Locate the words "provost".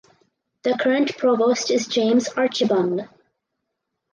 1.15-1.69